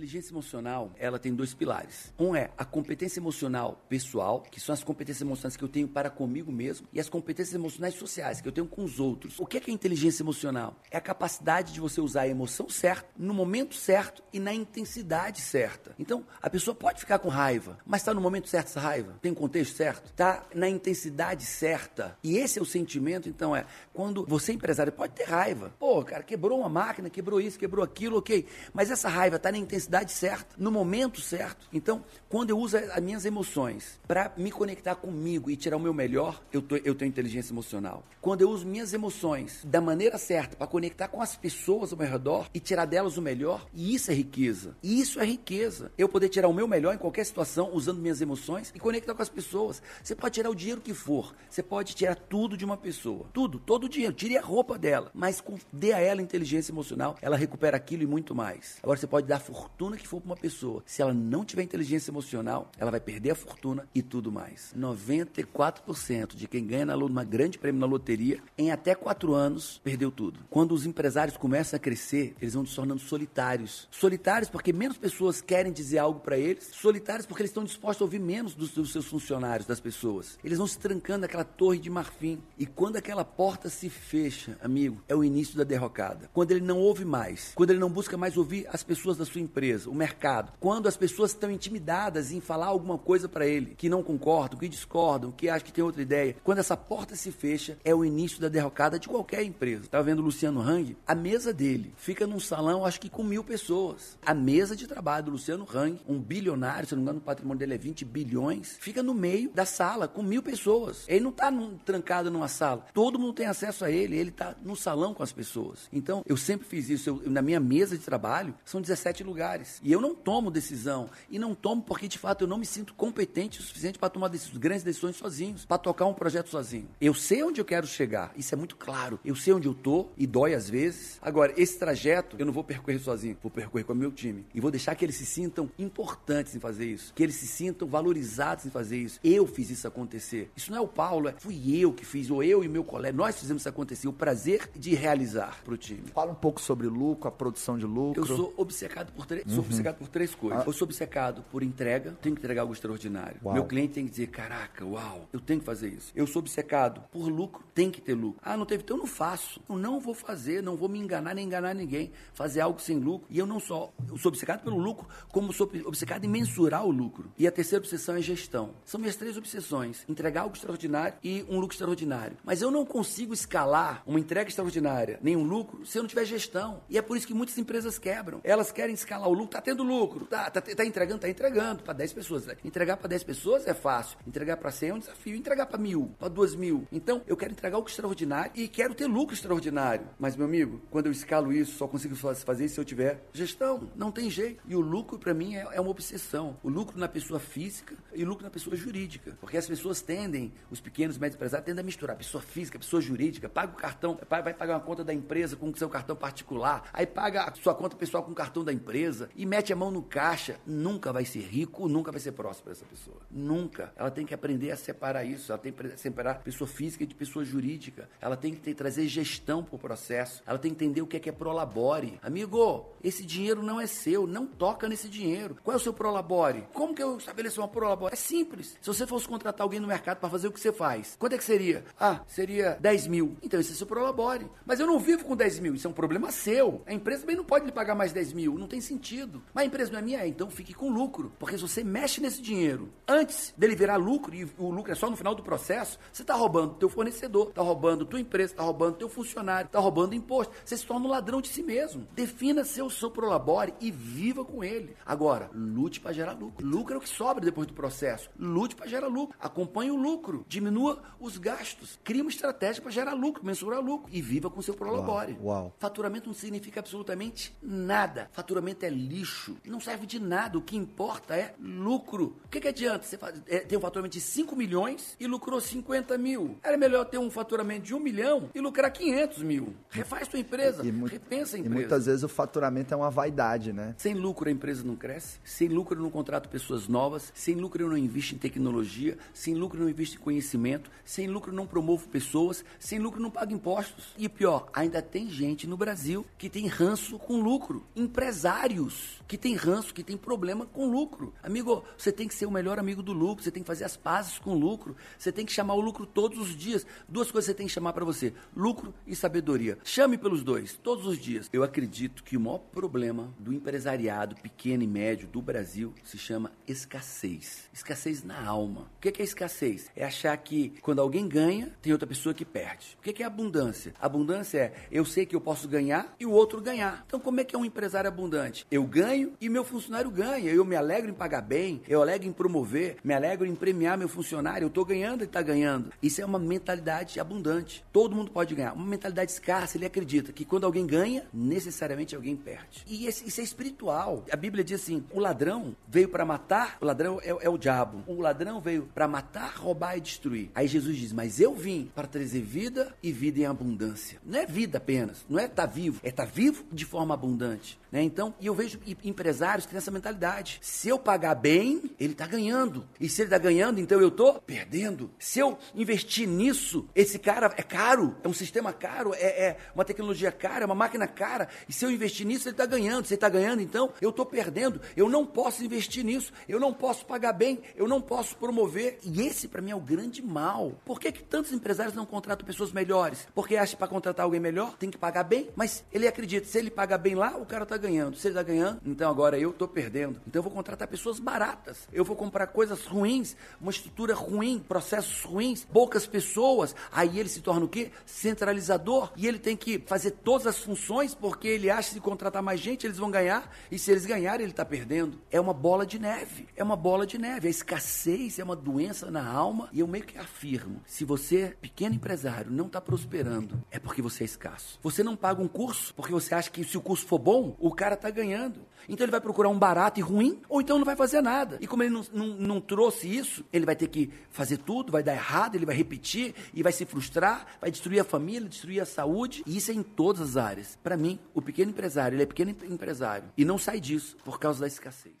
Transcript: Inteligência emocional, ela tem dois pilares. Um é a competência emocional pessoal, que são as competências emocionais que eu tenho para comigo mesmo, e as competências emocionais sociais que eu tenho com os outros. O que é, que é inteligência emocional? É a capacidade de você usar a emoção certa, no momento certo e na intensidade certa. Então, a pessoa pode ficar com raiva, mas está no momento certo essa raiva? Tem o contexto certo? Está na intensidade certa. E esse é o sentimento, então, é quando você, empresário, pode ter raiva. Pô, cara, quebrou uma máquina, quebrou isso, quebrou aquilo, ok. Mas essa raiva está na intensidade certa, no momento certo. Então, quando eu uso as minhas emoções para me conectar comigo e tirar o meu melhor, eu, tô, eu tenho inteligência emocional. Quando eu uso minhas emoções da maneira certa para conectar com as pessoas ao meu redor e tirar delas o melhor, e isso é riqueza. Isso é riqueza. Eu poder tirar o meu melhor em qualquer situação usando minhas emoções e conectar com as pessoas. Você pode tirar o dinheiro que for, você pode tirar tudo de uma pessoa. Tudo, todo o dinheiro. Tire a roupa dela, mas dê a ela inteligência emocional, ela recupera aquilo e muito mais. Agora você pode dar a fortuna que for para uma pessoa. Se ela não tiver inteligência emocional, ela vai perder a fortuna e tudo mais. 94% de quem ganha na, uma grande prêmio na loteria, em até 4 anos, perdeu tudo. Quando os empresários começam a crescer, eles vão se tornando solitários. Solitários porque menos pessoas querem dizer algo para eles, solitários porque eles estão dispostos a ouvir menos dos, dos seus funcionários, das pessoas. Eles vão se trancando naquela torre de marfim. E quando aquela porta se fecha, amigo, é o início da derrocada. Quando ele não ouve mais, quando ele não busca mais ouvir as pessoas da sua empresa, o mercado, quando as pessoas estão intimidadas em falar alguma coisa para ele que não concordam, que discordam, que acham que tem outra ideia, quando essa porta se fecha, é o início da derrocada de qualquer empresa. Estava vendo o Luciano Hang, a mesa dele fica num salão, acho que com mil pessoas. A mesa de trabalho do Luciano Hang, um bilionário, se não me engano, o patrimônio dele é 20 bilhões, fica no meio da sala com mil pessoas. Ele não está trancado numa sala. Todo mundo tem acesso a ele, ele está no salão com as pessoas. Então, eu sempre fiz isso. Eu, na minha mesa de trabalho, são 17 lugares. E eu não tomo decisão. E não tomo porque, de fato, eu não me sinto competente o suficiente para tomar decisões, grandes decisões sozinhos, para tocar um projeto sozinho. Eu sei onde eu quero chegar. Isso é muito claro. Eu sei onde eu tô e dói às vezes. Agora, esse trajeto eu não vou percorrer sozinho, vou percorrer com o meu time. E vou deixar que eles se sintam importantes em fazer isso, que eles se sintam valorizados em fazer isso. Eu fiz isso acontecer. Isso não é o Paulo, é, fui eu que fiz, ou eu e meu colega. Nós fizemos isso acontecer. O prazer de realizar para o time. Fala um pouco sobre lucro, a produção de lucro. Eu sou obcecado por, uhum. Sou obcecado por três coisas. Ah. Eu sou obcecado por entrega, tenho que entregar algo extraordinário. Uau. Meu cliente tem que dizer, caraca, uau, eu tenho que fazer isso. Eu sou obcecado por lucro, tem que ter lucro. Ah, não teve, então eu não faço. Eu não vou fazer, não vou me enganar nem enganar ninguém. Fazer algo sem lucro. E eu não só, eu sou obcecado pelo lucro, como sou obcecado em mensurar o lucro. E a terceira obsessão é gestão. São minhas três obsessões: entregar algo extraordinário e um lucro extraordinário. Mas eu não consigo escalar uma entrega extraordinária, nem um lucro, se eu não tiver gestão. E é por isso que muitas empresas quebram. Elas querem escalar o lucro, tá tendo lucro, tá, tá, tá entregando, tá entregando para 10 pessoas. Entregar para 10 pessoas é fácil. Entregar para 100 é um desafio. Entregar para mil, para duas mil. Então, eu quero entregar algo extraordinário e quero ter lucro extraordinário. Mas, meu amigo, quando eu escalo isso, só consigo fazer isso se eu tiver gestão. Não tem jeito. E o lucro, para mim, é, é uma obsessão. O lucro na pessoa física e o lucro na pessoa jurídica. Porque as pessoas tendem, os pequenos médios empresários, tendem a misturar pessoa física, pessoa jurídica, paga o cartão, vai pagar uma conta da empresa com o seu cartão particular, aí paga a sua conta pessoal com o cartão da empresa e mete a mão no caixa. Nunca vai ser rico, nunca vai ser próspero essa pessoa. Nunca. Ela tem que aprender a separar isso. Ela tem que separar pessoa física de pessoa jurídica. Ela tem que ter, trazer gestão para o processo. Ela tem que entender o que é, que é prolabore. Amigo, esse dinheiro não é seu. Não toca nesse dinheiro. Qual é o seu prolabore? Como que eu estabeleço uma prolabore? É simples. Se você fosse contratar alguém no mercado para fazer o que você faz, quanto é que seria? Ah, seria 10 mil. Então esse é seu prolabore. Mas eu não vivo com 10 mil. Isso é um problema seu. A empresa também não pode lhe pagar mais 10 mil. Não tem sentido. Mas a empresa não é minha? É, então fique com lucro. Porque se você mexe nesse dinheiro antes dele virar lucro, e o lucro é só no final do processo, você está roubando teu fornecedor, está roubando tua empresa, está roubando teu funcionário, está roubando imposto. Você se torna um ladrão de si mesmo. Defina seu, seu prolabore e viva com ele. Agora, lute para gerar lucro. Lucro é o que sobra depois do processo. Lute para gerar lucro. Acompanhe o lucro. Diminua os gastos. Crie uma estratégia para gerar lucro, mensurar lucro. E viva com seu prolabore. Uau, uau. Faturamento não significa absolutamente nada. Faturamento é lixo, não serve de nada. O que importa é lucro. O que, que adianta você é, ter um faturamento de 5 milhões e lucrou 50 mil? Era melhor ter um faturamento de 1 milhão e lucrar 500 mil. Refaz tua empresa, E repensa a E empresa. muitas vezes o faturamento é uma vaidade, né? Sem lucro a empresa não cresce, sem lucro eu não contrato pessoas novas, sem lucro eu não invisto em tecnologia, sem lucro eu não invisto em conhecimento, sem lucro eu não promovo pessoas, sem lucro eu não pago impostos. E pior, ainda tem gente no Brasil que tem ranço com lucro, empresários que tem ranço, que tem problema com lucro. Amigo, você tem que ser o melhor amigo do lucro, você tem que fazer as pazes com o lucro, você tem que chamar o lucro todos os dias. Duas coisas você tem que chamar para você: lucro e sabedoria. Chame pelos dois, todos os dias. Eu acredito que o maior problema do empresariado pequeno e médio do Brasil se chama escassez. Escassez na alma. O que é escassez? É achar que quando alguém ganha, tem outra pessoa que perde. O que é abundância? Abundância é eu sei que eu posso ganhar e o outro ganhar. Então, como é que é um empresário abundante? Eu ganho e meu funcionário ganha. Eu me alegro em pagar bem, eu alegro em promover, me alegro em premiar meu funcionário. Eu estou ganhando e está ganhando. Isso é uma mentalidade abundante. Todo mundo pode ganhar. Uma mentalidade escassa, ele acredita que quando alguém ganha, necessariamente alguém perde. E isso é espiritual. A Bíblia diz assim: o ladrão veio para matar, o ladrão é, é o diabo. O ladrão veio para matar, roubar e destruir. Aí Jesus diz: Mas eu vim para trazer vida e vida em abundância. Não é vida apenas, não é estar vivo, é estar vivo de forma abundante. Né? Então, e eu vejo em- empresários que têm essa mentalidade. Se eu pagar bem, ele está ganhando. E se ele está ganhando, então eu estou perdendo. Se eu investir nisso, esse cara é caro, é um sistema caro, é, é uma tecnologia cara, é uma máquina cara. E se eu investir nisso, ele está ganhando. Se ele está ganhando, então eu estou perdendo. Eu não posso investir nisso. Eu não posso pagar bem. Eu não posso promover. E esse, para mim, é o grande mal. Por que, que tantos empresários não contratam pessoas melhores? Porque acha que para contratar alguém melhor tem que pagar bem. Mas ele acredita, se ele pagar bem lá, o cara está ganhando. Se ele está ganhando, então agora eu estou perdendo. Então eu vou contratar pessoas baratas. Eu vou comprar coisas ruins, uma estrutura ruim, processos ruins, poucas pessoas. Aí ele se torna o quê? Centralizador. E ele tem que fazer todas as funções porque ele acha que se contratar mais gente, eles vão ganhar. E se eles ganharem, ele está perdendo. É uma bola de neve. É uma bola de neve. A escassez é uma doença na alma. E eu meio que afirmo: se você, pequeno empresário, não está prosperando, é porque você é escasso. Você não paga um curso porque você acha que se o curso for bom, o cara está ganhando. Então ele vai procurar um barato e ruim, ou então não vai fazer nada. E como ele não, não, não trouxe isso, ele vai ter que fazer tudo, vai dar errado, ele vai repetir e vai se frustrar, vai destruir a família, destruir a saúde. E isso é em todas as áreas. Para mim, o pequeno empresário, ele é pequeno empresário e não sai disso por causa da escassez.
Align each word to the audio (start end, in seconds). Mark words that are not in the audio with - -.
Inteligência 0.00 0.32
emocional, 0.32 0.94
ela 0.98 1.18
tem 1.18 1.34
dois 1.34 1.52
pilares. 1.52 2.10
Um 2.18 2.34
é 2.34 2.50
a 2.56 2.64
competência 2.64 3.20
emocional 3.20 3.84
pessoal, 3.86 4.40
que 4.50 4.58
são 4.58 4.72
as 4.72 4.82
competências 4.82 5.20
emocionais 5.20 5.58
que 5.58 5.62
eu 5.62 5.68
tenho 5.68 5.86
para 5.86 6.08
comigo 6.08 6.50
mesmo, 6.50 6.88
e 6.90 6.98
as 6.98 7.10
competências 7.10 7.54
emocionais 7.54 7.96
sociais 7.96 8.40
que 8.40 8.48
eu 8.48 8.52
tenho 8.52 8.66
com 8.66 8.82
os 8.82 8.98
outros. 8.98 9.38
O 9.38 9.44
que 9.44 9.58
é, 9.58 9.60
que 9.60 9.70
é 9.70 9.74
inteligência 9.74 10.22
emocional? 10.22 10.74
É 10.90 10.96
a 10.96 11.02
capacidade 11.02 11.74
de 11.74 11.80
você 11.80 12.00
usar 12.00 12.22
a 12.22 12.28
emoção 12.28 12.66
certa, 12.70 13.10
no 13.14 13.34
momento 13.34 13.74
certo 13.74 14.22
e 14.32 14.40
na 14.40 14.54
intensidade 14.54 15.42
certa. 15.42 15.94
Então, 15.98 16.24
a 16.40 16.48
pessoa 16.48 16.74
pode 16.74 17.00
ficar 17.00 17.18
com 17.18 17.28
raiva, 17.28 17.76
mas 17.84 18.00
está 18.00 18.14
no 18.14 18.22
momento 18.22 18.48
certo 18.48 18.68
essa 18.68 18.80
raiva? 18.80 19.18
Tem 19.20 19.32
o 19.32 19.34
contexto 19.34 19.76
certo? 19.76 20.06
Está 20.06 20.46
na 20.54 20.66
intensidade 20.66 21.44
certa. 21.44 22.16
E 22.24 22.38
esse 22.38 22.58
é 22.58 22.62
o 22.62 22.64
sentimento, 22.64 23.28
então, 23.28 23.54
é 23.54 23.66
quando 23.92 24.24
você, 24.24 24.54
empresário, 24.54 24.92
pode 24.92 25.12
ter 25.12 25.24
raiva. 25.24 25.74
Pô, 25.78 26.02
cara, 26.02 26.22
quebrou 26.22 26.60
uma 26.60 26.70
máquina, 26.70 27.10
quebrou 27.10 27.38
isso, 27.38 27.58
quebrou 27.58 27.84
aquilo, 27.84 28.16
ok. 28.16 28.46
Mas 28.72 28.90
essa 28.90 29.06
raiva 29.06 29.36
está 29.36 29.52
na 29.52 29.58
intensidade 29.58 29.89
certa, 30.08 30.54
no 30.58 30.70
momento 30.70 31.20
certo. 31.20 31.66
Então, 31.72 32.04
quando 32.28 32.50
eu 32.50 32.58
uso 32.58 32.76
as 32.76 33.02
minhas 33.02 33.24
emoções 33.24 33.98
para 34.06 34.32
me 34.36 34.50
conectar 34.50 34.94
comigo 34.94 35.50
e 35.50 35.56
tirar 35.56 35.76
o 35.76 35.80
meu 35.80 35.92
melhor, 35.92 36.42
eu, 36.52 36.62
tô, 36.62 36.76
eu 36.76 36.94
tenho 36.94 37.08
inteligência 37.08 37.52
emocional. 37.52 38.04
Quando 38.20 38.42
eu 38.42 38.50
uso 38.50 38.66
minhas 38.66 38.92
emoções 38.92 39.64
da 39.64 39.80
maneira 39.80 40.18
certa 40.18 40.56
para 40.56 40.66
conectar 40.66 41.08
com 41.08 41.20
as 41.20 41.36
pessoas 41.36 41.92
ao 41.92 41.98
meu 41.98 42.08
redor 42.08 42.48
e 42.54 42.60
tirar 42.60 42.84
delas 42.84 43.16
o 43.16 43.22
melhor, 43.22 43.66
e 43.74 43.94
isso 43.94 44.10
é 44.10 44.14
riqueza. 44.14 44.76
Isso 44.82 45.20
é 45.20 45.24
riqueza. 45.24 45.92
Eu 45.96 46.08
poder 46.08 46.28
tirar 46.28 46.48
o 46.48 46.54
meu 46.54 46.68
melhor 46.68 46.94
em 46.94 46.98
qualquer 46.98 47.24
situação 47.24 47.70
usando 47.72 48.00
minhas 48.00 48.20
emoções 48.20 48.72
e 48.74 48.78
conectar 48.78 49.14
com 49.14 49.22
as 49.22 49.28
pessoas. 49.28 49.82
Você 50.02 50.14
pode 50.14 50.34
tirar 50.34 50.50
o 50.50 50.54
dinheiro 50.54 50.80
que 50.80 50.94
for, 50.94 51.34
você 51.48 51.62
pode 51.62 51.94
tirar 51.94 52.14
tudo 52.14 52.56
de 52.56 52.64
uma 52.64 52.76
pessoa. 52.76 53.26
Tudo, 53.32 53.58
todo 53.58 53.84
o 53.84 53.88
dinheiro. 53.88 54.14
Tire 54.14 54.36
a 54.36 54.42
roupa 54.42 54.78
dela, 54.78 55.10
mas 55.14 55.42
dê 55.72 55.92
a 55.92 55.98
ela 55.98 56.22
inteligência 56.22 56.72
emocional, 56.72 57.16
ela 57.20 57.36
recupera 57.36 57.76
aquilo 57.76 58.02
e 58.02 58.06
muito 58.06 58.34
mais. 58.34 58.78
Agora 58.82 58.98
você 58.98 59.06
pode 59.06 59.26
dar 59.26 59.36
a 59.36 59.40
fortuna 59.80 59.96
que 59.96 60.06
for 60.06 60.20
para 60.20 60.30
uma 60.30 60.36
pessoa. 60.36 60.82
Se 60.84 61.00
ela 61.00 61.14
não 61.14 61.42
tiver 61.42 61.62
inteligência 61.62 62.10
emocional, 62.10 62.70
ela 62.76 62.90
vai 62.90 63.00
perder 63.00 63.30
a 63.30 63.34
fortuna 63.34 63.88
e 63.94 64.02
tudo 64.02 64.30
mais. 64.30 64.74
94% 64.76 66.36
de 66.36 66.46
quem 66.46 66.66
ganha 66.66 66.84
na, 66.84 66.96
uma 66.96 67.24
grande 67.24 67.58
prêmio 67.58 67.80
na 67.80 67.86
loteria, 67.86 68.42
em 68.58 68.70
até 68.70 68.94
4 68.94 69.32
anos, 69.32 69.80
perdeu 69.82 70.10
tudo. 70.10 70.40
Quando 70.50 70.72
os 70.72 70.84
empresários 70.84 71.38
começam 71.38 71.78
a 71.78 71.80
crescer, 71.80 72.34
eles 72.42 72.52
vão 72.52 72.66
se 72.66 72.76
tornando 72.76 73.00
solitários. 73.00 73.88
Solitários 73.90 74.50
porque 74.50 74.70
menos 74.70 74.98
pessoas 74.98 75.40
querem 75.40 75.72
dizer 75.72 75.98
algo 75.98 76.20
para 76.20 76.36
eles, 76.36 76.70
solitários 76.74 77.24
porque 77.24 77.42
eles 77.42 77.50
estão 77.50 77.64
dispostos 77.64 78.02
a 78.02 78.04
ouvir 78.04 78.20
menos 78.20 78.54
dos, 78.54 78.72
dos 78.72 78.92
seus 78.92 79.06
funcionários, 79.06 79.66
das 79.66 79.80
pessoas. 79.80 80.38
Eles 80.44 80.58
vão 80.58 80.66
se 80.66 80.78
trancando 80.78 81.22
naquela 81.22 81.44
torre 81.44 81.78
de 81.78 81.88
marfim. 81.88 82.42
E 82.58 82.66
quando 82.66 82.96
aquela 82.96 83.24
porta 83.24 83.70
se 83.70 83.88
fecha, 83.88 84.58
amigo, 84.62 85.02
é 85.08 85.14
o 85.14 85.24
início 85.24 85.56
da 85.56 85.64
derrocada. 85.64 86.28
Quando 86.34 86.50
ele 86.50 86.60
não 86.60 86.78
ouve 86.78 87.06
mais, 87.06 87.52
quando 87.54 87.70
ele 87.70 87.78
não 87.78 87.90
busca 87.90 88.18
mais 88.18 88.36
ouvir 88.36 88.66
as 88.70 88.82
pessoas 88.82 89.16
da 89.16 89.24
sua 89.24 89.40
empresa, 89.40 89.69
o 89.86 89.94
mercado, 89.94 90.52
quando 90.60 90.86
as 90.86 90.96
pessoas 90.96 91.30
estão 91.30 91.50
intimidadas 91.50 92.32
em 92.32 92.40
falar 92.40 92.66
alguma 92.66 92.98
coisa 92.98 93.28
para 93.28 93.46
ele 93.46 93.74
que 93.76 93.88
não 93.88 94.02
concordam, 94.02 94.58
que 94.58 94.68
discordam, 94.68 95.30
que 95.30 95.48
acham 95.48 95.66
que 95.66 95.72
tem 95.72 95.84
outra 95.84 96.02
ideia, 96.02 96.36
quando 96.42 96.58
essa 96.58 96.76
porta 96.76 97.16
se 97.16 97.30
fecha, 97.30 97.78
é 97.84 97.94
o 97.94 98.04
início 98.04 98.40
da 98.40 98.48
derrocada 98.48 98.98
de 98.98 99.08
qualquer 99.08 99.42
empresa. 99.42 99.84
Estava 99.84 100.04
vendo 100.04 100.20
o 100.20 100.24
Luciano 100.24 100.60
Hang, 100.60 100.96
a 101.06 101.14
mesa 101.14 101.52
dele 101.52 101.92
fica 101.96 102.26
num 102.26 102.40
salão, 102.40 102.84
acho 102.84 103.00
que 103.00 103.08
com 103.08 103.22
mil 103.22 103.44
pessoas. 103.44 104.18
A 104.24 104.34
mesa 104.34 104.74
de 104.74 104.86
trabalho 104.86 105.26
do 105.26 105.30
Luciano 105.32 105.66
Hang, 105.72 106.00
um 106.08 106.18
bilionário, 106.18 106.88
se 106.88 106.94
não 106.94 107.00
me 107.00 107.04
engano, 107.04 107.18
o 107.18 107.22
patrimônio 107.22 107.58
dele 107.58 107.74
é 107.74 107.78
20 107.78 108.04
bilhões, 108.04 108.76
fica 108.80 109.02
no 109.02 109.14
meio 109.14 109.50
da 109.50 109.64
sala 109.64 110.08
com 110.08 110.22
mil 110.22 110.42
pessoas. 110.42 111.04
Ele 111.08 111.20
não 111.20 111.30
está 111.30 111.52
trancado 111.84 112.30
numa 112.30 112.48
sala. 112.48 112.86
Todo 112.92 113.18
mundo 113.18 113.34
tem 113.34 113.46
acesso 113.46 113.84
a 113.84 113.90
ele, 113.90 114.16
ele 114.16 114.30
está 114.30 114.54
no 114.62 114.76
salão 114.76 115.14
com 115.14 115.22
as 115.22 115.32
pessoas. 115.32 115.88
Então, 115.92 116.22
eu 116.26 116.36
sempre 116.36 116.66
fiz 116.66 116.88
isso. 116.88 117.10
Eu, 117.10 117.22
na 117.30 117.42
minha 117.42 117.60
mesa 117.60 117.96
de 117.96 118.04
trabalho, 118.04 118.54
são 118.64 118.80
17 118.80 119.22
lugares. 119.24 119.59
E 119.82 119.92
eu 119.92 120.00
não 120.00 120.14
tomo 120.14 120.50
decisão. 120.50 121.10
E 121.30 121.38
não 121.38 121.54
tomo 121.54 121.82
porque, 121.82 122.08
de 122.08 122.18
fato, 122.18 122.44
eu 122.44 122.48
não 122.48 122.58
me 122.58 122.66
sinto 122.66 122.94
competente 122.94 123.60
o 123.60 123.62
suficiente 123.62 123.98
para 123.98 124.08
tomar 124.08 124.28
decisões, 124.28 124.58
grandes 124.58 124.84
decisões 124.84 125.16
sozinhos, 125.16 125.64
para 125.64 125.78
tocar 125.78 126.06
um 126.06 126.14
projeto 126.14 126.48
sozinho. 126.48 126.88
Eu 127.00 127.14
sei 127.14 127.42
onde 127.42 127.60
eu 127.60 127.64
quero 127.64 127.86
chegar. 127.86 128.32
Isso 128.36 128.54
é 128.54 128.56
muito 128.56 128.76
claro. 128.76 129.18
Eu 129.24 129.36
sei 129.36 129.52
onde 129.52 129.68
eu 129.68 129.74
tô 129.74 130.08
e 130.16 130.26
dói 130.26 130.54
às 130.54 130.68
vezes. 130.68 131.18
Agora, 131.22 131.52
esse 131.56 131.78
trajeto 131.78 132.36
eu 132.38 132.46
não 132.46 132.52
vou 132.52 132.64
percorrer 132.64 132.98
sozinho, 132.98 133.36
vou 133.42 133.50
percorrer 133.50 133.84
com 133.84 133.92
o 133.92 133.96
meu 133.96 134.12
time. 134.12 134.46
E 134.54 134.60
vou 134.60 134.70
deixar 134.70 134.94
que 134.94 135.04
eles 135.04 135.16
se 135.16 135.26
sintam 135.26 135.70
importantes 135.78 136.54
em 136.54 136.60
fazer 136.60 136.86
isso, 136.86 137.12
que 137.14 137.22
eles 137.22 137.36
se 137.36 137.46
sintam 137.46 137.88
valorizados 137.88 138.66
em 138.66 138.70
fazer 138.70 138.98
isso. 138.98 139.20
Eu 139.22 139.46
fiz 139.46 139.70
isso 139.70 139.86
acontecer. 139.86 140.50
Isso 140.56 140.70
não 140.70 140.78
é 140.78 140.80
o 140.80 140.88
Paulo, 140.88 141.28
é, 141.28 141.34
fui 141.38 141.76
eu 141.76 141.92
que 141.92 142.04
fiz, 142.04 142.30
ou 142.30 142.42
eu 142.42 142.64
e 142.64 142.68
meu 142.68 142.84
colega. 142.84 143.16
Nós 143.16 143.38
fizemos 143.38 143.62
isso 143.62 143.68
acontecer. 143.68 144.08
O 144.08 144.12
prazer 144.12 144.70
de 144.74 144.94
realizar 144.94 145.60
para 145.64 145.74
o 145.74 145.76
time. 145.76 146.02
Fala 146.14 146.32
um 146.32 146.34
pouco 146.34 146.60
sobre 146.60 146.86
lucro, 146.86 147.28
a 147.28 147.30
produção 147.30 147.78
de 147.78 147.86
lucro. 147.86 148.22
Eu 148.22 148.26
sou 148.26 148.54
obcecado 148.56 149.12
por, 149.12 149.26
uhum. 149.30 149.49
Sou 149.50 149.64
obcecado 149.64 149.96
por 149.96 150.08
três 150.08 150.34
coisas. 150.34 150.62
Ah. 150.62 150.64
Eu 150.66 150.72
sou 150.72 150.86
obcecado 150.86 151.44
por 151.50 151.62
entrega, 151.62 152.16
tenho 152.22 152.34
que 152.34 152.40
entregar 152.40 152.62
algo 152.62 152.72
extraordinário. 152.72 153.36
Uau. 153.42 153.54
Meu 153.54 153.64
cliente 153.64 153.94
tem 153.94 154.04
que 154.04 154.10
dizer, 154.10 154.28
caraca, 154.28 154.84
uau, 154.84 155.28
eu 155.32 155.40
tenho 155.40 155.60
que 155.60 155.66
fazer 155.66 155.88
isso. 155.88 156.12
Eu 156.14 156.26
sou 156.26 156.40
obcecado 156.40 157.02
por 157.10 157.28
lucro, 157.28 157.64
tem 157.74 157.90
que 157.90 158.00
ter 158.00 158.14
lucro. 158.14 158.40
Ah, 158.42 158.56
não 158.56 158.66
teve, 158.66 158.82
então 158.82 158.96
eu 158.96 159.00
não 159.00 159.06
faço. 159.06 159.60
Eu 159.68 159.76
não 159.76 160.00
vou 160.00 160.14
fazer, 160.14 160.62
não 160.62 160.76
vou 160.76 160.88
me 160.88 160.98
enganar 160.98 161.34
nem 161.34 161.46
enganar 161.46 161.74
ninguém. 161.74 162.12
Fazer 162.32 162.60
algo 162.60 162.80
sem 162.80 162.98
lucro. 162.98 163.26
E 163.30 163.38
eu 163.38 163.46
não 163.46 163.60
só, 163.60 163.92
eu 164.08 164.16
sou 164.16 164.30
obcecado 164.30 164.62
pelo 164.62 164.78
lucro, 164.78 165.06
como 165.28 165.52
sou 165.52 165.70
obcecado 165.84 166.24
em 166.24 166.28
mensurar 166.28 166.84
o 166.84 166.90
lucro. 166.90 167.32
E 167.38 167.46
a 167.46 167.52
terceira 167.52 167.82
obsessão 167.82 168.16
é 168.16 168.22
gestão. 168.22 168.74
São 168.84 169.00
minhas 169.00 169.16
três 169.16 169.36
obsessões: 169.36 170.04
entregar 170.08 170.42
algo 170.42 170.54
extraordinário 170.54 171.14
e 171.22 171.44
um 171.48 171.58
lucro 171.58 171.74
extraordinário. 171.74 172.36
Mas 172.44 172.62
eu 172.62 172.70
não 172.70 172.84
consigo 172.84 173.32
escalar 173.32 174.02
uma 174.06 174.20
entrega 174.20 174.48
extraordinária, 174.48 175.18
nem 175.22 175.36
um 175.36 175.44
lucro, 175.44 175.84
se 175.86 175.98
eu 175.98 176.02
não 176.02 176.08
tiver 176.08 176.24
gestão. 176.24 176.82
E 176.88 176.98
é 176.98 177.02
por 177.02 177.16
isso 177.16 177.26
que 177.26 177.34
muitas 177.34 177.56
empresas 177.58 177.98
quebram. 177.98 178.40
Elas 178.44 178.72
querem 178.72 178.94
escalar 178.94 179.29
o 179.30 179.34
lucro, 179.34 179.52
tá 179.52 179.60
tendo 179.60 179.82
lucro, 179.82 180.26
tá, 180.26 180.50
tá, 180.50 180.60
tá 180.60 180.84
entregando, 180.84 181.20
tá 181.20 181.28
entregando 181.28 181.82
para 181.82 181.94
10 181.94 182.12
pessoas. 182.12 182.46
Entregar 182.64 182.96
para 182.96 183.08
10 183.08 183.24
pessoas 183.24 183.66
é 183.66 183.74
fácil. 183.74 184.18
Entregar 184.26 184.56
para 184.56 184.70
100 184.70 184.88
é 184.88 184.94
um 184.94 184.98
desafio. 184.98 185.36
Entregar 185.36 185.66
para 185.66 185.78
mil, 185.78 186.14
para 186.18 186.28
duas 186.28 186.54
mil. 186.54 186.86
Então, 186.92 187.22
eu 187.26 187.36
quero 187.36 187.52
entregar 187.52 187.76
algo 187.76 187.88
extraordinário 187.88 188.52
e 188.54 188.68
quero 188.68 188.94
ter 188.94 189.06
lucro 189.06 189.34
extraordinário. 189.34 190.06
Mas, 190.18 190.36
meu 190.36 190.46
amigo, 190.46 190.80
quando 190.90 191.06
eu 191.06 191.12
escalo 191.12 191.52
isso, 191.52 191.76
só 191.76 191.86
consigo 191.86 192.14
fazer 192.16 192.64
isso 192.64 192.74
se 192.74 192.80
eu 192.80 192.84
tiver 192.84 193.22
gestão. 193.32 193.88
Não 193.94 194.10
tem 194.10 194.30
jeito. 194.30 194.62
E 194.66 194.74
o 194.74 194.80
lucro, 194.80 195.18
para 195.18 195.34
mim, 195.34 195.54
é, 195.54 195.66
é 195.72 195.80
uma 195.80 195.90
obsessão. 195.90 196.56
O 196.62 196.68
lucro 196.68 196.98
na 196.98 197.08
pessoa 197.08 197.40
física 197.40 197.94
e 198.14 198.24
o 198.24 198.26
lucro 198.26 198.44
na 198.44 198.50
pessoa 198.50 198.76
jurídica. 198.76 199.36
Porque 199.40 199.56
as 199.56 199.66
pessoas 199.66 200.00
tendem, 200.00 200.52
os 200.70 200.80
pequenos 200.80 201.18
médios 201.18 201.36
empresários, 201.36 201.66
tendem 201.66 201.82
a 201.82 201.84
misturar 201.84 202.16
pessoa 202.16 202.42
física, 202.42 202.78
pessoa 202.78 203.00
jurídica, 203.00 203.48
paga 203.48 203.72
o 203.72 203.76
cartão, 203.76 204.18
vai 204.28 204.54
pagar 204.54 204.74
uma 204.74 204.80
conta 204.80 205.04
da 205.04 205.14
empresa 205.14 205.56
com 205.56 205.68
o 205.68 205.76
seu 205.76 205.88
cartão 205.88 206.16
particular, 206.16 206.88
aí 206.92 207.06
paga 207.06 207.44
a 207.44 207.54
sua 207.54 207.74
conta 207.74 207.96
pessoal 207.96 208.22
com 208.22 208.32
o 208.32 208.34
cartão 208.34 208.64
da 208.64 208.72
empresa 208.72 209.19
e 209.34 209.44
mete 209.44 209.72
a 209.72 209.76
mão 209.76 209.90
no 209.90 210.02
caixa. 210.02 210.56
Nunca 210.66 211.12
vai 211.12 211.24
ser 211.24 211.40
rico, 211.40 211.88
nunca 211.88 212.10
vai 212.10 212.20
ser 212.20 212.32
próspero 212.32 212.72
essa 212.72 212.84
pessoa. 212.84 213.16
Nunca. 213.30 213.92
Ela 213.96 214.10
tem 214.10 214.24
que 214.24 214.34
aprender 214.34 214.70
a 214.70 214.76
separar 214.76 215.24
isso. 215.24 215.52
Ela 215.52 215.58
tem 215.58 215.72
que 215.72 215.98
separar 215.98 216.42
pessoa 216.42 216.68
física 216.68 217.06
de 217.06 217.14
pessoa 217.14 217.44
jurídica. 217.44 218.08
Ela 218.20 218.36
tem 218.36 218.54
que 218.54 218.60
ter, 218.60 218.74
trazer 218.74 219.06
gestão 219.08 219.62
para 219.62 219.76
o 219.76 219.78
processo. 219.78 220.42
Ela 220.46 220.58
tem 220.58 220.72
que 220.72 220.84
entender 220.84 221.02
o 221.02 221.06
que 221.06 221.16
é, 221.16 221.20
que 221.20 221.28
é 221.28 221.32
prolabore. 221.32 222.18
Amigo, 222.22 222.88
esse 223.02 223.24
dinheiro 223.24 223.62
não 223.62 223.80
é 223.80 223.86
seu. 223.86 224.26
Não 224.26 224.46
toca 224.46 224.88
nesse 224.88 225.08
dinheiro. 225.08 225.56
Qual 225.62 225.74
é 225.74 225.76
o 225.76 225.82
seu 225.82 225.92
prolabore? 225.92 226.66
Como 226.72 226.94
que 226.94 227.02
eu 227.02 227.16
estabeleço 227.16 227.60
uma 227.60 227.68
prolabore? 227.68 228.12
É 228.12 228.16
simples. 228.16 228.76
Se 228.80 228.86
você 228.86 229.06
fosse 229.06 229.26
contratar 229.26 229.62
alguém 229.62 229.80
no 229.80 229.86
mercado 229.86 230.18
para 230.18 230.28
fazer 230.28 230.48
o 230.48 230.52
que 230.52 230.60
você 230.60 230.72
faz, 230.72 231.16
quanto 231.18 231.34
é 231.34 231.38
que 231.38 231.44
seria? 231.44 231.84
Ah, 231.98 232.20
seria 232.26 232.76
10 232.80 233.06
mil. 233.06 233.36
Então 233.42 233.58
esse 233.58 233.72
é 233.72 233.74
seu 233.74 233.86
prolabore. 233.86 234.46
Mas 234.64 234.80
eu 234.80 234.86
não 234.86 234.98
vivo 234.98 235.24
com 235.24 235.36
10 235.36 235.58
mil. 235.60 235.74
Isso 235.74 235.86
é 235.86 235.90
um 235.90 235.94
problema 235.94 236.30
seu. 236.30 236.82
A 236.86 236.94
empresa 236.94 237.22
também 237.22 237.36
não 237.36 237.44
pode 237.44 237.66
lhe 237.66 237.72
pagar 237.72 237.94
mais 237.94 238.12
10 238.12 238.32
mil. 238.32 238.58
Não 238.58 238.66
tem 238.66 238.80
sentido. 238.80 239.09
Mas 239.52 239.64
a 239.64 239.66
empresa 239.66 239.92
não 239.92 239.98
é 239.98 240.02
minha? 240.02 240.20
É, 240.20 240.28
então 240.28 240.50
fique 240.50 240.74
com 240.74 240.90
lucro. 240.90 241.32
Porque 241.38 241.56
se 241.56 241.62
você 241.62 241.82
mexe 241.82 242.20
nesse 242.20 242.40
dinheiro 242.42 242.90
antes 243.06 243.52
dele 243.56 243.74
virar 243.74 243.96
lucro, 243.96 244.34
e 244.34 244.44
o 244.58 244.70
lucro 244.70 244.92
é 244.92 244.94
só 244.94 245.08
no 245.08 245.16
final 245.16 245.34
do 245.34 245.42
processo, 245.42 245.98
você 246.12 246.22
está 246.22 246.34
roubando 246.34 246.74
teu 246.74 246.88
fornecedor, 246.88 247.48
está 247.48 247.62
roubando 247.62 248.04
tua 248.04 248.20
empresa, 248.20 248.52
está 248.52 248.62
roubando 248.62 248.96
teu 248.96 249.08
funcionário, 249.08 249.66
está 249.66 249.78
roubando 249.78 250.14
imposto. 250.14 250.52
Você 250.64 250.76
se 250.76 250.86
torna 250.86 251.06
um 251.06 251.10
ladrão 251.10 251.40
de 251.40 251.48
si 251.48 251.62
mesmo. 251.62 252.06
Defina 252.14 252.64
seu, 252.64 252.90
seu 252.90 253.10
prolabore 253.10 253.74
e 253.80 253.90
viva 253.90 254.44
com 254.44 254.62
ele. 254.62 254.96
Agora, 255.04 255.50
lute 255.54 256.00
para 256.00 256.12
gerar 256.12 256.32
lucro. 256.32 256.66
Lucro 256.66 256.94
é 256.94 256.98
o 256.98 257.00
que 257.00 257.08
sobra 257.08 257.44
depois 257.44 257.66
do 257.66 257.74
processo. 257.74 258.30
Lute 258.38 258.76
para 258.76 258.86
gerar 258.86 259.08
lucro. 259.08 259.36
Acompanhe 259.40 259.90
o 259.90 259.96
lucro. 259.96 260.44
Diminua 260.48 261.02
os 261.18 261.38
gastos. 261.38 261.98
Crie 262.04 262.20
uma 262.20 262.30
estratégia 262.30 262.82
para 262.82 262.90
gerar 262.90 263.14
lucro, 263.14 263.44
mensurar 263.44 263.80
lucro. 263.80 264.10
E 264.12 264.20
viva 264.20 264.50
com 264.50 264.62
seu 264.62 264.74
prolabore. 264.74 265.32
Uau, 265.40 265.62
uau. 265.62 265.74
Faturamento 265.78 266.28
não 266.28 266.34
significa 266.34 266.80
absolutamente 266.80 267.56
nada. 267.62 268.28
Faturamento 268.32 268.84
é 268.84 268.90
lixo, 269.08 269.56
não 269.64 269.80
serve 269.80 270.06
de 270.06 270.18
nada. 270.20 270.58
O 270.58 270.62
que 270.62 270.76
importa 270.76 271.34
é 271.34 271.54
lucro. 271.60 272.36
O 272.44 272.48
que, 272.48 272.60
que 272.60 272.68
adianta 272.68 273.04
você 273.04 273.18
é, 273.46 273.58
ter 273.60 273.76
um 273.76 273.80
faturamento 273.80 274.12
de 274.14 274.20
5 274.20 274.54
milhões 274.56 275.16
e 275.18 275.26
lucrou 275.26 275.60
50 275.60 276.16
mil? 276.18 276.58
Era 276.62 276.76
melhor 276.76 277.04
ter 277.04 277.18
um 277.18 277.30
faturamento 277.30 277.82
de 277.86 277.94
1 277.94 278.00
milhão 278.00 278.50
e 278.54 278.60
lucrar 278.60 278.92
500 278.92 279.42
mil. 279.42 279.74
Refaz 279.90 280.28
tua 280.28 280.38
empresa, 280.38 280.84
E 280.86 280.90
repensa 280.90 281.56
a 281.56 281.58
E 281.58 281.60
empresa. 281.60 281.74
muitas 281.74 282.06
vezes 282.06 282.22
o 282.22 282.28
faturamento 282.28 282.92
é 282.92 282.96
uma 282.96 283.10
vaidade, 283.10 283.72
né? 283.72 283.94
Sem 283.96 284.14
lucro 284.14 284.48
a 284.48 284.52
empresa 284.52 284.84
não 284.84 284.96
cresce, 284.96 285.38
sem 285.44 285.68
lucro 285.68 285.98
eu 285.98 286.02
não 286.02 286.10
contrato 286.10 286.48
pessoas 286.48 286.88
novas, 286.88 287.32
sem 287.34 287.54
lucro 287.54 287.82
eu 287.82 287.88
não 287.88 287.96
invisto 287.96 288.34
em 288.34 288.38
tecnologia, 288.38 289.16
sem 289.32 289.54
lucro 289.54 289.78
eu 289.78 289.84
não 289.84 289.90
invisto 289.90 290.16
em 290.16 290.20
conhecimento, 290.20 290.90
sem 291.04 291.26
lucro 291.28 291.50
eu 291.52 291.56
não 291.56 291.66
promovo 291.66 292.08
pessoas, 292.08 292.64
sem 292.78 292.98
lucro 292.98 293.18
eu 293.20 293.22
não 293.22 293.30
pago 293.30 293.52
impostos. 293.52 294.14
E 294.18 294.28
pior, 294.28 294.68
ainda 294.72 295.00
tem 295.02 295.28
gente 295.30 295.66
no 295.66 295.76
Brasil 295.76 296.24
que 296.38 296.48
tem 296.50 296.66
ranço 296.66 297.18
com 297.18 297.40
lucro, 297.40 297.84
empresários 297.96 298.89
que 299.26 299.38
tem 299.38 299.54
ranço, 299.54 299.94
que 299.94 300.02
tem 300.02 300.16
problema 300.16 300.66
com 300.66 300.90
lucro. 300.90 301.32
Amigo, 301.42 301.84
você 301.96 302.10
tem 302.10 302.26
que 302.26 302.34
ser 302.34 302.46
o 302.46 302.50
melhor 302.50 302.78
amigo 302.78 303.02
do 303.02 303.12
lucro, 303.12 303.44
você 303.44 303.50
tem 303.50 303.62
que 303.62 303.66
fazer 303.66 303.84
as 303.84 303.96
pazes 303.96 304.38
com 304.38 304.50
o 304.50 304.58
lucro, 304.58 304.96
você 305.18 305.30
tem 305.30 305.46
que 305.46 305.52
chamar 305.52 305.74
o 305.74 305.80
lucro 305.80 306.06
todos 306.06 306.38
os 306.38 306.56
dias. 306.56 306.86
Duas 307.08 307.30
coisas 307.30 307.46
você 307.46 307.54
tem 307.54 307.66
que 307.66 307.72
chamar 307.72 307.92
para 307.92 308.04
você: 308.04 308.32
lucro 308.54 308.94
e 309.06 309.14
sabedoria. 309.14 309.78
Chame 309.84 310.18
pelos 310.18 310.42
dois, 310.42 310.76
todos 310.82 311.06
os 311.06 311.18
dias. 311.18 311.48
Eu 311.52 311.62
acredito 311.62 312.24
que 312.24 312.36
o 312.36 312.40
maior 312.40 312.58
problema 312.58 313.32
do 313.38 313.52
empresariado 313.52 314.36
pequeno 314.36 314.82
e 314.82 314.86
médio 314.86 315.28
do 315.28 315.40
Brasil 315.40 315.94
se 316.02 316.18
chama 316.18 316.52
escassez. 316.66 317.68
Escassez 317.72 318.24
na 318.24 318.44
alma. 318.44 318.90
O 318.96 319.00
que 319.00 319.20
é 319.20 319.24
escassez? 319.24 319.90
É 319.94 320.04
achar 320.04 320.36
que 320.36 320.74
quando 320.82 321.00
alguém 321.00 321.28
ganha, 321.28 321.76
tem 321.80 321.92
outra 321.92 322.06
pessoa 322.06 322.34
que 322.34 322.44
perde. 322.44 322.96
O 322.98 323.02
que 323.02 323.22
é 323.22 323.26
abundância? 323.26 323.94
Abundância 324.00 324.58
é 324.58 324.72
eu 324.90 325.04
sei 325.04 325.24
que 325.26 325.36
eu 325.36 325.40
posso 325.40 325.68
ganhar 325.68 326.14
e 326.18 326.26
o 326.26 326.30
outro 326.30 326.60
ganhar. 326.60 327.04
Então, 327.06 327.20
como 327.20 327.40
é 327.40 327.44
que 327.44 327.54
é 327.54 327.58
um 327.58 327.64
empresário 327.64 328.08
abundante? 328.08 328.66
Eu 328.70 328.79
ganho 328.84 329.32
e 329.40 329.48
meu 329.48 329.64
funcionário 329.64 330.10
ganha. 330.10 330.50
Eu 330.50 330.64
me 330.64 330.76
alegro 330.76 331.10
em 331.10 331.14
pagar 331.14 331.42
bem, 331.42 331.82
eu 331.88 332.02
alegro 332.02 332.28
em 332.28 332.32
promover, 332.32 332.96
me 333.02 333.14
alegro 333.14 333.46
em 333.46 333.54
premiar 333.54 333.96
meu 333.96 334.08
funcionário. 334.08 334.64
Eu 334.64 334.68
estou 334.68 334.84
ganhando 334.84 335.22
e 335.22 335.24
está 335.24 335.42
ganhando. 335.42 335.92
Isso 336.02 336.20
é 336.20 336.24
uma 336.24 336.38
mentalidade 336.38 337.20
abundante. 337.20 337.84
Todo 337.92 338.14
mundo 338.14 338.30
pode 338.30 338.54
ganhar. 338.54 338.72
Uma 338.72 338.86
mentalidade 338.86 339.32
escassa, 339.32 339.76
ele 339.76 339.86
acredita 339.86 340.32
que 340.32 340.44
quando 340.44 340.64
alguém 340.64 340.86
ganha, 340.86 341.24
necessariamente 341.32 342.14
alguém 342.14 342.36
perde. 342.36 342.84
E 342.86 343.06
isso 343.06 343.40
é 343.40 343.44
espiritual. 343.44 344.24
A 344.30 344.36
Bíblia 344.36 344.64
diz 344.64 344.82
assim: 344.82 345.04
o 345.12 345.20
ladrão 345.20 345.74
veio 345.88 346.08
para 346.08 346.24
matar, 346.24 346.78
o 346.80 346.84
ladrão 346.84 347.20
é, 347.22 347.28
é 347.28 347.48
o 347.48 347.58
diabo. 347.58 348.02
O 348.06 348.20
ladrão 348.20 348.60
veio 348.60 348.88
para 348.94 349.06
matar, 349.06 349.54
roubar 349.56 349.96
e 349.96 350.00
destruir. 350.00 350.50
Aí 350.54 350.66
Jesus 350.66 350.96
diz: 350.96 351.12
Mas 351.12 351.40
eu 351.40 351.54
vim 351.54 351.90
para 351.94 352.06
trazer 352.06 352.40
vida 352.40 352.94
e 353.02 353.12
vida 353.12 353.40
em 353.40 353.46
abundância. 353.46 354.20
Não 354.24 354.38
é 354.38 354.46
vida 354.46 354.78
apenas, 354.78 355.24
não 355.28 355.38
é 355.38 355.46
estar 355.46 355.66
vivo, 355.66 356.00
é 356.02 356.08
estar 356.08 356.24
vivo 356.24 356.64
de 356.72 356.84
forma 356.84 357.14
abundante. 357.14 357.78
Né? 357.90 358.02
Então, 358.02 358.34
e 358.40 358.46
eu 358.46 358.54
vejo 358.54 358.69
em- 358.86 358.96
empresários 359.08 359.64
que 359.66 359.70
têm 359.72 359.78
essa 359.78 359.90
mentalidade. 359.90 360.58
Se 360.62 360.88
eu 360.88 360.98
pagar 360.98 361.34
bem, 361.34 361.82
ele 361.98 362.12
está 362.12 362.26
ganhando. 362.26 362.86
E 362.98 363.08
se 363.08 363.22
ele 363.22 363.26
está 363.28 363.38
ganhando, 363.38 363.80
então 363.80 364.00
eu 364.00 364.08
estou 364.08 364.40
perdendo. 364.40 365.10
Se 365.18 365.38
eu 365.38 365.58
investir 365.74 366.28
nisso, 366.28 366.86
esse 366.94 367.18
cara 367.18 367.52
é 367.56 367.62
caro, 367.62 368.16
é 368.22 368.28
um 368.28 368.32
sistema 368.32 368.72
caro, 368.72 369.12
é, 369.14 369.26
é 369.48 369.56
uma 369.74 369.84
tecnologia 369.84 370.30
cara, 370.32 370.64
é 370.64 370.66
uma 370.66 370.74
máquina 370.74 371.06
cara. 371.06 371.48
E 371.68 371.72
se 371.72 371.84
eu 371.84 371.90
investir 371.90 372.26
nisso, 372.26 372.48
ele 372.48 372.54
está 372.54 372.66
ganhando. 372.66 373.04
Se 373.06 373.14
ele 373.14 373.16
está 373.16 373.28
ganhando, 373.28 373.62
então 373.62 373.92
eu 374.00 374.10
estou 374.10 374.26
perdendo. 374.26 374.80
Eu 374.96 375.08
não 375.08 375.24
posso 375.26 375.64
investir 375.64 376.04
nisso. 376.04 376.32
Eu 376.48 376.60
não 376.60 376.72
posso 376.72 377.04
pagar 377.06 377.32
bem. 377.32 377.60
Eu 377.76 377.88
não 377.88 378.00
posso 378.00 378.36
promover. 378.36 378.98
E 379.02 379.22
esse, 379.22 379.48
para 379.48 379.62
mim, 379.62 379.70
é 379.70 379.74
o 379.76 379.80
grande 379.80 380.22
mal. 380.22 380.72
Por 380.84 380.98
que, 381.00 381.10
que 381.12 381.22
tantos 381.22 381.52
empresários 381.52 381.94
não 381.94 382.04
contratam 382.06 382.46
pessoas 382.46 382.72
melhores? 382.72 383.26
Porque 383.34 383.56
acha 383.56 383.72
que 383.72 383.78
para 383.78 383.88
contratar 383.88 384.24
alguém 384.24 384.40
melhor 384.40 384.76
tem 384.76 384.90
que 384.90 384.98
pagar 384.98 385.24
bem. 385.24 385.48
Mas 385.56 385.84
ele 385.92 386.06
acredita, 386.06 386.46
se 386.46 386.58
ele 386.58 386.70
pagar 386.70 386.98
bem 386.98 387.14
lá, 387.14 387.36
o 387.36 387.46
cara 387.46 387.62
está 387.64 387.76
ganhando. 387.76 388.16
Se 388.16 388.26
ele 388.28 388.32
está 388.34 388.42
ganhando, 388.42 388.59
então 388.84 389.10
agora 389.10 389.38
eu 389.38 389.50
estou 389.50 389.68
perdendo. 389.68 390.20
Então 390.26 390.40
eu 390.40 390.42
vou 390.42 390.52
contratar 390.52 390.88
pessoas 390.88 391.18
baratas. 391.18 391.88
Eu 391.92 392.04
vou 392.04 392.16
comprar 392.16 392.46
coisas 392.48 392.84
ruins, 392.86 393.36
uma 393.60 393.70
estrutura 393.70 394.14
ruim, 394.14 394.58
processos 394.66 395.22
ruins, 395.22 395.64
poucas 395.64 396.06
pessoas. 396.06 396.74
Aí 396.92 397.18
ele 397.18 397.28
se 397.28 397.40
torna 397.40 397.64
o 397.64 397.68
quê? 397.68 397.90
Centralizador. 398.06 399.12
E 399.16 399.26
ele 399.26 399.38
tem 399.38 399.56
que 399.56 399.82
fazer 399.86 400.12
todas 400.12 400.46
as 400.46 400.58
funções 400.58 401.14
porque 401.14 401.48
ele 401.48 401.70
acha 401.70 401.88
que 401.88 401.94
se 401.94 402.00
contratar 402.00 402.42
mais 402.42 402.60
gente, 402.60 402.86
eles 402.86 402.98
vão 402.98 403.10
ganhar. 403.10 403.50
E 403.70 403.78
se 403.78 403.90
eles 403.90 404.06
ganharem, 404.06 404.44
ele 404.44 404.52
está 404.52 404.64
perdendo. 404.64 405.18
É 405.30 405.40
uma 405.40 405.54
bola 405.54 405.86
de 405.86 405.98
neve. 405.98 406.48
É 406.56 406.62
uma 406.62 406.76
bola 406.76 407.06
de 407.06 407.18
neve. 407.18 407.48
A 407.48 407.50
escassez 407.50 408.38
é 408.38 408.44
uma 408.44 408.56
doença 408.56 409.10
na 409.10 409.26
alma. 409.26 409.68
E 409.72 409.80
eu 409.80 409.86
meio 409.86 410.04
que 410.04 410.18
afirmo: 410.18 410.80
se 410.86 411.04
você, 411.04 411.56
pequeno 411.60 411.94
empresário, 411.94 412.50
não 412.50 412.66
está 412.66 412.80
prosperando, 412.80 413.62
é 413.70 413.78
porque 413.78 414.02
você 414.02 414.24
é 414.24 414.26
escasso. 414.26 414.78
Você 414.82 415.02
não 415.02 415.16
paga 415.16 415.42
um 415.42 415.48
curso 415.48 415.94
porque 415.94 416.12
você 416.12 416.34
acha 416.34 416.50
que 416.50 416.64
se 416.64 416.76
o 416.76 416.80
curso 416.80 417.06
for 417.06 417.18
bom, 417.18 417.56
o 417.58 417.72
cara 417.72 417.94
está 417.94 418.10
ganhando. 418.10 418.39
Então 418.88 419.04
ele 419.04 419.10
vai 419.10 419.20
procurar 419.20 419.48
um 419.48 419.58
barato 419.58 420.00
e 420.00 420.02
ruim, 420.02 420.40
ou 420.48 420.60
então 420.60 420.78
não 420.78 420.84
vai 420.84 420.96
fazer 420.96 421.20
nada. 421.20 421.58
E 421.60 421.66
como 421.66 421.82
ele 421.82 421.90
não, 421.90 422.04
não, 422.12 422.26
não 422.26 422.60
trouxe 422.60 423.06
isso, 423.06 423.44
ele 423.52 423.66
vai 423.66 423.76
ter 423.76 423.88
que 423.88 424.10
fazer 424.30 424.56
tudo, 424.58 424.92
vai 424.92 425.02
dar 425.02 425.14
errado, 425.14 425.54
ele 425.54 425.66
vai 425.66 425.76
repetir 425.76 426.34
e 426.52 426.62
vai 426.62 426.72
se 426.72 426.84
frustrar, 426.84 427.46
vai 427.60 427.70
destruir 427.70 428.00
a 428.00 428.04
família, 428.04 428.48
destruir 428.48 428.80
a 428.80 428.86
saúde. 428.86 429.42
E 429.46 429.56
isso 429.56 429.70
é 429.70 429.74
em 429.74 429.82
todas 429.82 430.20
as 430.20 430.36
áreas. 430.36 430.78
Para 430.82 430.96
mim, 430.96 431.18
o 431.34 431.42
pequeno 431.42 431.70
empresário, 431.70 432.16
ele 432.16 432.22
é 432.22 432.26
pequeno 432.26 432.50
empresário 432.50 433.28
e 433.36 433.44
não 433.44 433.58
sai 433.58 433.80
disso 433.80 434.16
por 434.24 434.38
causa 434.38 434.60
da 434.60 434.66
escassez. 434.66 435.14